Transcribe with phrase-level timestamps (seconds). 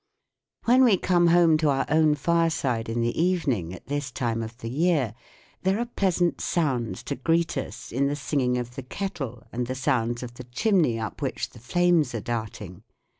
[0.61, 0.81] (Fig.
[0.81, 4.41] 47) When we come home to our own fireside in the evening at this time
[4.41, 5.13] of the year
[5.61, 9.75] there are pleasant sounds to greet us in the singing of the kettle and the
[9.75, 12.81] sounds of the chimney up which the flames are darting.